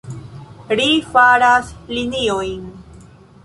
Ri 0.79 0.87
faras 1.11 1.71
liniojn. 1.93 2.61